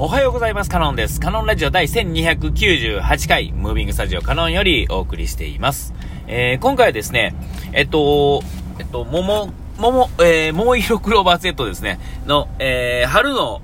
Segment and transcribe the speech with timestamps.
[0.00, 0.70] おはようございます。
[0.70, 1.18] カノンです。
[1.18, 5.92] カノンラジオ第1298回、ムービングスタジオカノンよりお送りしています。
[6.28, 7.34] えー、今回はですね、
[7.72, 8.44] えっと、
[8.78, 13.60] えっと、桃、桃、えー、桃色クローバー Z ですね、の、えー、春の、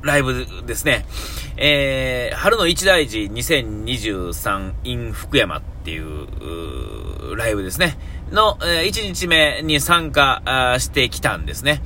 [0.00, 1.04] ライブですね、
[1.58, 7.98] えー、春の一大事2023 in 福山っていう、うライブですね、
[8.32, 11.82] の、えー、1日目に参加してきたんですね。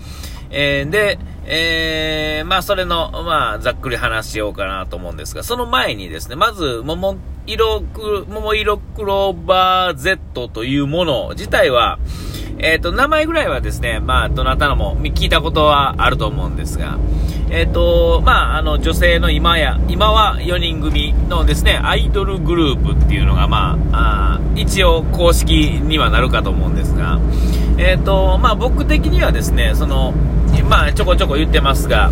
[0.51, 7.17] えー、で、えー、まあ、それの、まあ、ざっくり話しようかなと思うんですが、その前にですね、まず、桃
[7.47, 11.99] 色ク、桃色クローバー Z というもの自体は、
[12.59, 16.99] えっ、ー、と、名前ぐらいはですね、まあ、どなたのも聞いたことはあると思うんですが、
[17.51, 27.19] えっ、ー、と、まあ、あの、女性の今や、今は4人組のですね、アイドルグループっていうのが、まあ、あ一応公式にはなるかと思うんですが、
[27.79, 30.13] えっ、ー、と、まあ、僕的にはですね、その、
[30.69, 32.11] まあ、ちょこちょこ言ってますが、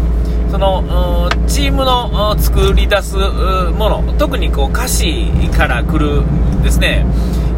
[0.50, 6.22] その、チームの作り出すもの、特にこう歌詞から来る
[6.62, 7.06] ですね、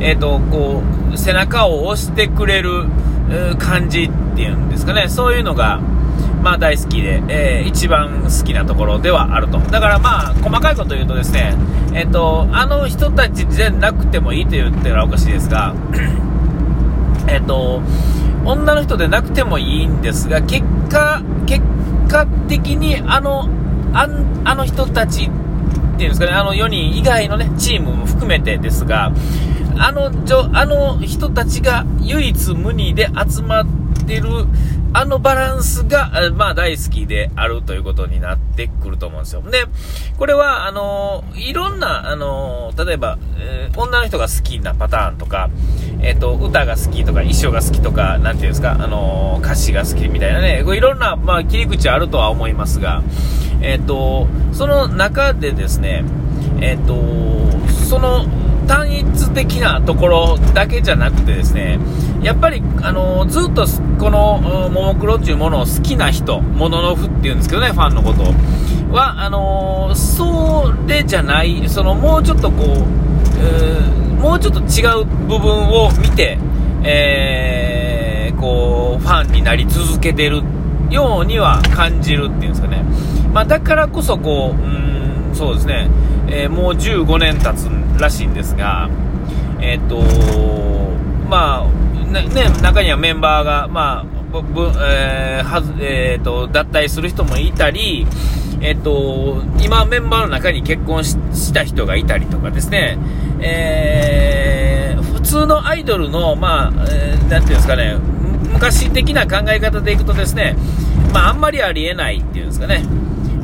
[0.00, 2.86] えっ、ー、と、こう、背中を押してくれる
[3.58, 5.80] 感じっていうんですかね、そういうのが、
[6.42, 9.58] まあ大好きで、えー、一番好きなところではあると。
[9.58, 11.56] だからまあ、細かいこと言うとですね、
[11.94, 15.74] えっ、ー、と、あの人たちじゃなくてもいいと言ってらおかしいですが、
[17.28, 17.80] えっと、
[18.44, 21.62] 女の人でなくてもいいんですが、結果、結
[22.08, 23.48] 果的にあの、
[23.94, 24.08] あ
[24.44, 29.12] あの人たちっていうんですかね、あの4人以外のね、チームも含めてですが、
[29.78, 30.10] あの、
[30.52, 33.66] あの人たちが唯一無二で集まっ
[34.06, 34.28] てる、
[34.96, 39.42] あのバランスが、まあ大好きであるということになってくると思うんですよ。
[39.42, 39.64] で、
[40.18, 45.50] これは、あの、いろんな、あの、例えば、えー、女の人が好きなパターンとか、
[46.00, 53.02] えっ、ー、と、歌が好きとか、衣装が好きとか、なんていうんですか、あの、歌詞が好きみたいなね、いろんな、まあ、切り口あるとは思いますが、
[53.62, 56.04] えっ、ー、と、その中でですね、
[56.60, 56.94] えっ、と、
[57.88, 58.26] その、
[58.66, 61.78] 単一的なところだけじゃなくてですね、
[62.22, 63.66] やっぱり、あのずっと
[63.98, 68.22] この、ももクロっていうものを好きな人、もののふっていうんですけどね、ファンのこと
[68.92, 72.66] は、あのそれじゃない、その、もうちょっとこう、
[73.38, 76.38] えー、もうちょっと違う部分を見て、
[76.82, 80.42] えー、こう、ファンになり続けてる
[80.90, 82.84] ようには感じるっていうんですかね。
[83.32, 85.88] まあ、だからこそ、こう、うん、そうですね、
[86.28, 87.68] えー、もう15年経つ
[88.00, 88.88] らしいんですが、
[89.60, 90.02] えっ、と
[91.28, 91.68] まあ、
[92.12, 98.06] ね、中にはメンバーが、まあ、えーはえーと、脱退する人もいたり、
[98.60, 102.98] えーと、今メンバーの中に結婚した人がいたりとかですね、
[103.40, 107.96] えー、普通のアイドルの、まえー、ていうんですかね、
[108.52, 110.56] 昔的な考え方でいくとですね、
[111.12, 112.84] まあ、あんまりありえないっていうんですかね、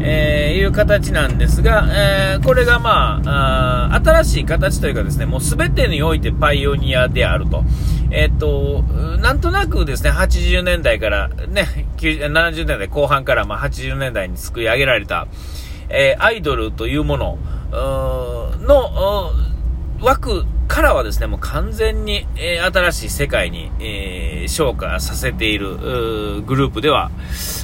[0.03, 7.65] えー、いう形なんですが、えー、これがまああ新しい形というかですね、もう全てにおいてパイオニアであると。
[8.13, 8.83] えっ、と、
[9.21, 15.29] なんとなくですね、80年代からね、70年代後半からまあ80年代に作り上げられた、
[15.89, 17.39] えー、アイドルというもの
[17.73, 19.33] の
[20.01, 25.77] 枠からはですね、もう完全に、えー、新しい世界に、えー、昇華させている
[26.43, 27.11] グループでは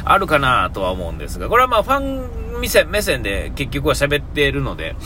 [0.05, 4.97] あるかなとは思うんですが、これはまあファン目線目線で結局は喋っているので、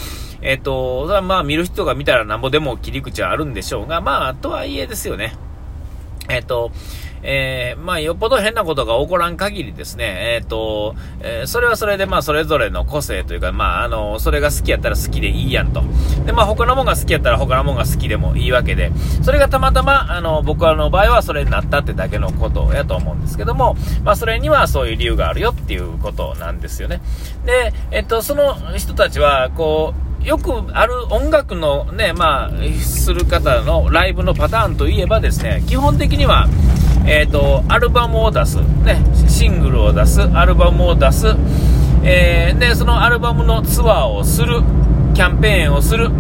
[0.42, 5.34] えっ、ー、と、まあ見る人が見たらなんぼでも切り口はあるんでしょうが、まあ、とはいえですよね。
[6.28, 6.72] えっ、と、
[7.22, 15.82] えー、まあ、よっぽど変なことが起こらん限りですね、えっ、ー、と、えー、それはそれで、まあ、それぞれの個性というか、まあ、あの、それが好きやったら好きでいいやんと。
[16.24, 18.90] で、まあ、他のもんが好きやったら他のもんが好きでもいいわけで、
[19.22, 27.00] それがたまたま、あの、僕の場合はそれになったってだけのことやと思うんですけども、まあ、それにはそういう理由があるよっていうことなんですよね。
[27.44, 32.50] で、えっ、と、その人たちは、こう、よくある音楽のね、まあ、
[32.82, 36.46] する方のライブのパターンといえばですね、基本的には、
[37.06, 41.26] え、ー、と、アルバムを出す、ね、シングルを出す、アルバムを出す、
[42.04, 44.62] えー、で、そのアルバムのツアーをする、
[45.14, 46.10] キャンペーンをする、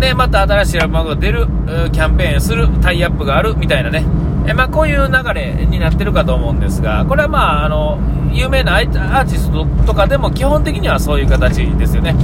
[0.00, 1.46] で、また新しいアルバムが出る、
[1.92, 4.04] キャンペーンする、タイアップがある、みたいなね、
[4.46, 7.98] えまあ、こういう流れになってるかと思うんですが、これはまあ、あの、
[8.32, 12.16] 有名なアーティストとかでも基本的にはそういう形ですよね。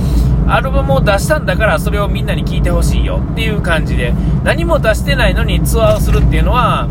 [0.49, 6.89] アルバムを出したんだからそれをみんなに聴いてほしいよっていう感じで、何も出してないのにツアーをするっていうのは、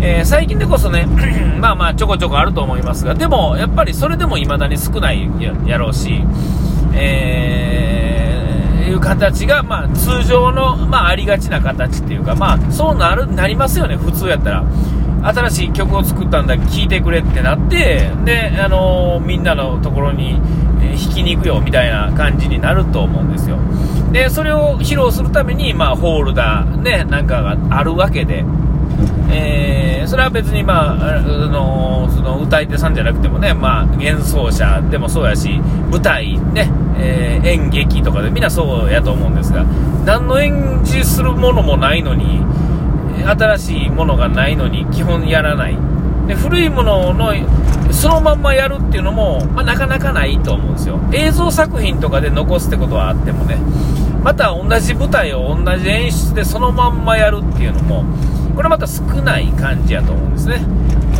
[0.00, 1.06] えー、最近でこそね、
[1.58, 5.28] まあまあちょこちょこあると思いますが、でもやっぱりそれでも未だに少ない
[5.66, 6.22] やろうし、
[6.94, 14.64] えー、いう形が、まあ、通常の、まあ、ありがちな形っていうか、まあ、そうなる、なりますよね、普通やったら。
[15.20, 20.40] 新しい曲を作ったんだ、聴いてくれってなって、で、あのー、みんなのところに、
[20.80, 23.58] え弾きに行くよみたいな感じになると思うんですよ。
[24.12, 28.44] で、それを披露するために、まあ、ホールだ、ね、なんかがあるわけで、
[29.30, 35.58] えー、それは別に、まあ、あのその歌い手さんじゃなくてもね、まあ、演奏者でもそうやし、
[35.90, 39.64] 舞台、ね、えー、演劇とかでみんなそうやと思うんですが、
[40.04, 42.42] 何の演じするものもないのに、
[43.24, 45.76] 新しいものがないのに基本やらない。
[46.26, 47.32] で古いものの
[47.90, 51.00] そのまんまやるっていうのも、まあ、なかなかないと思うんですよ。
[51.12, 53.56] 映像作品とかで残すってことはあってもね、
[54.22, 58.04] また同じ舞台を同じ演出でそのまんまやるっていうのも、
[58.58, 60.60] これまた少ない感じやと思うんですね。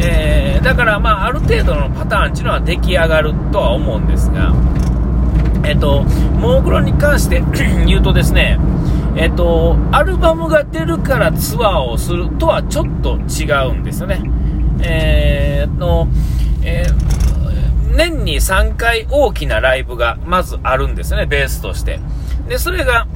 [0.00, 4.52] えー、だからまあある程度のパターンっていうのは出来上がるとは思うんですが、
[5.64, 7.40] えっと、モーグロに関して
[7.86, 8.58] 言うとですね、
[9.14, 14.20] えっと、アルバムが出るからツアーをするとはちょっと違うんですよね。
[14.80, 16.08] えー、の、
[16.64, 16.86] え、
[17.96, 22.00] 年に3回大きなライブがまずあるんですね、ベースとして。
[22.48, 23.06] で、それが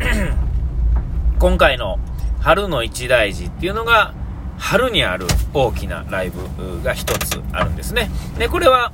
[1.40, 1.98] 今回の
[2.42, 4.14] 春の一大事っていうのが、
[4.58, 8.10] 春にある大きなライブが一つあるんですね。
[8.38, 8.92] で、これは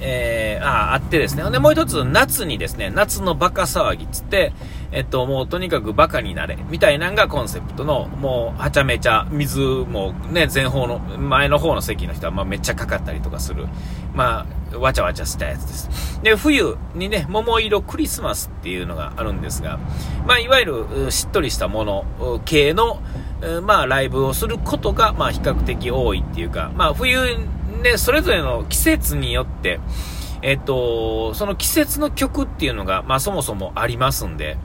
[0.00, 1.50] えー、ああってですね。
[1.50, 4.52] で、もう一つ、夏にですね、夏のバカ騒ぎつって、
[4.92, 13.66] えっと、もうとにかくバカになれ、みたいなんがコンセプトの、もう、はちゃめちゃ、水もね、前方の、前の方の席の人は、まあ、めっちゃかかったりとかする。
[14.14, 16.20] まあ、わちゃわちゃしたやつです。
[16.22, 19.78] で、冬にね、桃色クリスマスっていうのがあるんですが、
[20.26, 23.00] まあ、いわゆる、しっとりしたもの系の、
[23.62, 27.18] まあ、ライブをすることが、まあ、比較的多いっていうか、まあ、冬
[27.86, 29.78] で、それぞれの季節によって、
[30.42, 34.58] えっと、その季節の曲っていうのが、まあそもそもありますんで、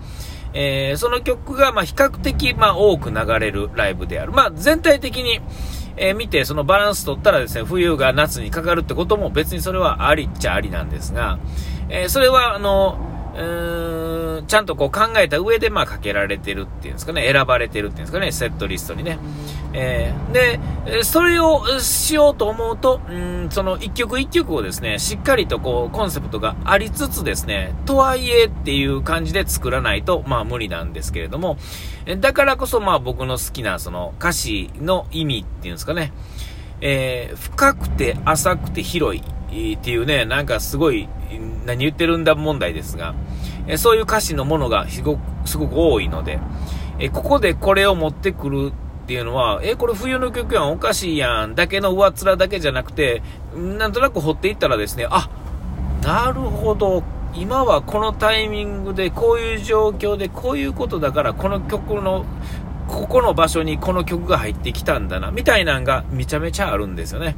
[0.53, 4.31] えー、その曲が、まあ比較的、まあ多く流れるライブである。
[4.31, 5.39] まあ全体的に、
[5.97, 11.37] えー、見て、そのバランス取ったらですね、冬が夏にかかるってことも別にそれはありっちゃありなんですが、
[11.89, 12.97] えー、それは、あの、
[13.33, 19.19] うーん、ちゃんとこう考えた上で、まあ、かけられてるっていうんですかね、選ばれてるっていうんですかね、セットリストにね。
[19.73, 20.31] えー、
[20.87, 31.57] で、それをしようと思うと、うん、その一曲一曲をですね、しっかりとこう、コンセプトがありつつですね、とはいえっていう感じで作らないと、まあ無理なんですけれども、
[32.19, 36.11] だからこそまあ僕の好きなその歌詞の意味っていうんですかね、
[36.81, 39.23] えー、深くて浅くて広い。
[39.51, 41.09] っていうね、なんかすごい、
[41.65, 43.13] 何言ってるんだ問題ですが、
[43.67, 46.39] えそういう歌詞のものがすごくすごく多いので、
[46.99, 48.71] えここでこれを持ってくる
[49.03, 53.21] っていうのは、え、これ冬の曲やん、おかしいやん、だけの上っ面だけじゃなくて、
[53.55, 55.29] なんとなく掘っていったらですね、あ、
[56.03, 62.25] なるほど、今はこのタイミングで、こういう状況で、こういうことだから、この曲の、
[62.87, 67.35] ここの場所にこの曲が入ってきたんだな、みたいなんがめちゃめちゃあるんですよね。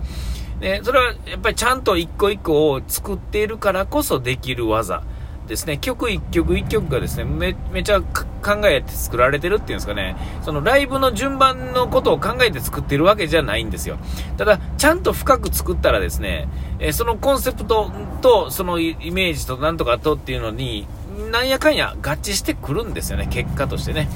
[0.64, 5.04] で、それはやっぱりちゃんと一個一個を作っているからこそできる技
[5.46, 5.78] ですね。
[5.78, 8.26] 曲一曲一曲がですね、め、めちゃ考
[8.64, 10.16] えて作られてるっていうんですかね。
[10.42, 13.98] そのライブの順番のことを考えて作ってるわけじゃないんですよ。
[14.38, 16.48] ただ、ちゃんと深く作ったらですね、
[16.80, 20.88] えそのコンセプトと、そのイメージとなんとかとっていうのに、
[21.30, 24.08] なんやかんや合致してくるんですよね、結果としてね。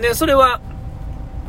[0.00, 0.62] で、それは、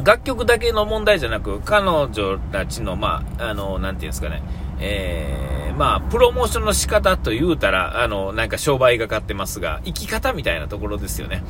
[0.01, 4.41] 楽曲だけの問題じゃなく、彼女たちの、まあ、あの、なんていうんですかね、
[4.79, 11.43] えー、まあ、プロモーションの仕方と言うたら、あの、なんか商売がかってますが、生き方みたいなところですよね。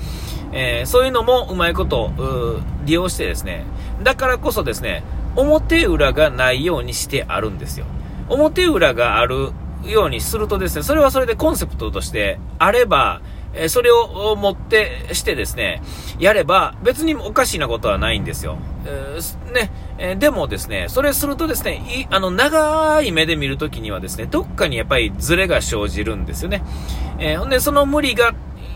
[0.52, 2.12] えー、そういうのもうまいこと
[2.86, 3.66] 利用してですね、
[4.04, 5.04] だからこそですね、
[5.36, 7.86] 表裏がないようにしてあるんですよ。
[8.30, 9.52] 表裏がある
[9.86, 13.22] ようにするとですね、それはそれでコンセプトとしてあれば、
[13.56, 15.82] えそれを持ってしてですね、
[16.20, 18.58] やれば別におかしなことはないんですよ。
[18.86, 26.64] えー、ね、えでもですね、それするとですね、いあの、長い目で見るときにはですね、どっかにやっぱりズレが生じるんですよね。
[27.20, 28.34] えー、ほんで、その無理が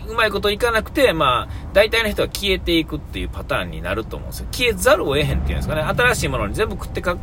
[0.08, 4.46] うまいこといかなくて、まあ、大体の人は消えていくっていうパターンになると思うんですよ。
[4.50, 5.82] 消えざるを得へんっていうんですかね。
[5.82, 7.16] 新しいものに全部食ってか、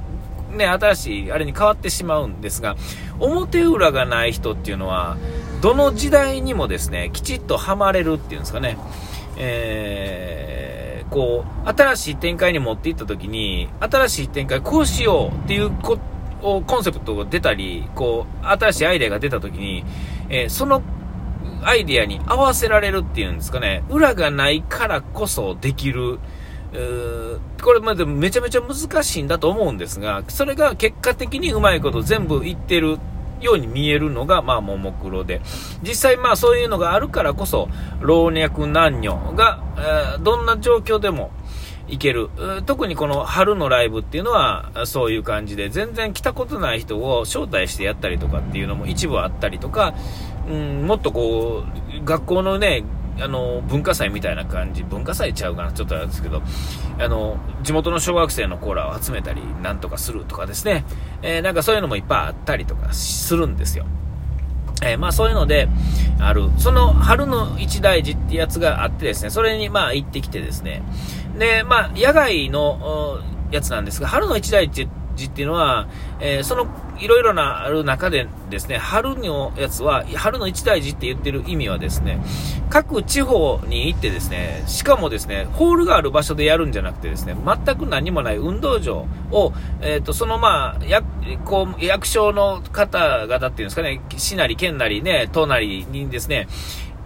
[0.51, 2.75] ね、新しいあれに変わってしまうんですが、
[3.19, 5.17] 表裏がない人っていうのは、
[5.65, 8.77] どの時代にもですね、きちっとはまれるっていうんですかね、
[9.35, 15.97] えー、こう、新しい展開に持っていった時に、新しい展開こうしようっていうこ
[16.39, 19.83] コンセプトが出たり、こう、新しいアイデアが出た時に、
[20.29, 20.83] えー、その
[21.63, 26.19] アイデアに合わせられるっていうんですかね、裏がないからこそできる、
[27.63, 32.99] これまでめちゃめちゃ難しいんだと思うんですが、それが結果的にうまいこと全部いってる。
[33.41, 35.41] ように見えるのが、まあ、ももクロで。
[35.81, 41.31] 実際、まあ、そういうのがあるからこそ、老若男女が、えー、どんな状況でも、
[41.87, 42.29] いける。
[42.65, 49.93] 特にこの春のライブっていうのはそういう感じで、全然来たことない人を招待してやったりとかっていうのも一部あったりとか、
[50.49, 51.63] うん、もっとこ
[52.01, 52.83] う、学校のね、
[53.19, 56.41] あの、文化祭みたいな感じ、文化祭ちゃうかな、ちょっとあれですけど、
[56.99, 60.85] あの、地元の小学生のコーラを集めたり、なんとかするとかですね、
[61.21, 63.85] えー、なんかそういうのもいっぱいあったりとかするんですよ。
[64.81, 65.69] えー、まあそういうので、
[66.19, 70.83] ある、その春の一大事ってやつがあってですね、それにまあ行ってきてですね、
[71.37, 73.19] で、まあ野外の
[73.51, 74.89] やつなんですが、春の一大事っ
[75.29, 75.87] ていうのは、
[76.19, 76.67] えー、その
[76.99, 82.19] いろいろなある中でですね、春のやつは、春の一大事って言ってる意味はですね、
[82.69, 91.01] 各地方に行ってですね、しかもですね、ホールがある場所でやるんじゃなくてですね、全く何もない運動場を、えっ、ー、と、そのまあ、や、
[91.43, 96.47] こう、役所の方々っていうんですかね、市なり県なりね、都なりにですね、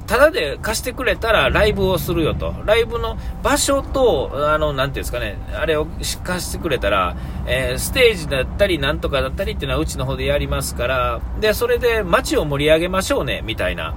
[0.09, 2.55] ただで貸してくれたらライブをするよと。
[2.65, 5.85] ライブの場所と、あの、なんていうんですかね、あれを
[6.23, 13.93] 貸してくれたら、えー、ステージだったり、なんとかだったりっていうのはうちの方でやりますから、で、それで街を盛り上げましょうね、みたいな。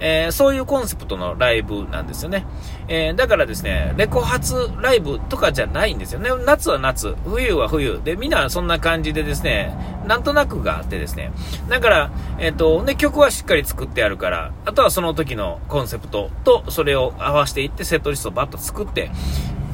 [0.00, 2.46] えー、そういうコンセプトのライブなんですよね。
[2.92, 6.28] えー、だからですね、レコ発ライブとかじゃないんですよね。
[6.44, 8.02] 夏は夏、冬は冬。
[8.02, 9.72] で、みんなそんな感じでですね、
[10.08, 11.30] なんとなくがあってですね。
[11.68, 19.12] だから、えっ、ー、と、ね、曲はしっかり作ってあるから、あとはその時のコンセプトと、それを合わせていって、セットリストをバッと作って、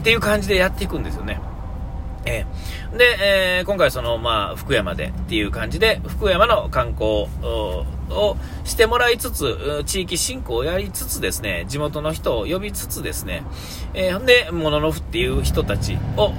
[0.00, 1.40] っていう感じでやっていくんですよね。
[2.26, 7.28] えー、で、えー、今回その、まあ、福山でっていう感じで、福山の観光
[8.11, 13.45] をしてもらいつつ、地域振興をやりつつですね、地元の人を呼びつつですね、
[13.95, 16.31] えー、で、モノノフっていう人たちを、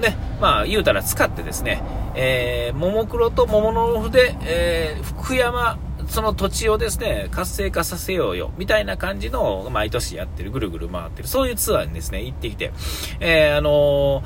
[0.00, 1.82] ね、まあ、言うたら使ってですね、
[2.14, 12.72] えー、ももクロとモノノフで、えー、福山その土地をですね、活性化させようよ、みたいな感じの、毎年やってる、ぐるぐる回ってる、そういうツアーにですね、行ってきて、
[13.20, 14.22] えー、あの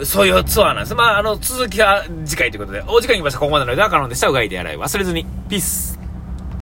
[0.00, 0.94] ー、そういうツアーなんです。
[0.94, 3.40] まあ、あの、続きは次回ということで、お時間に来ました。
[3.40, 4.28] ここまでの間はカノンでした。
[4.28, 5.26] うがいで洗い忘れずに。
[5.48, 5.93] ピース。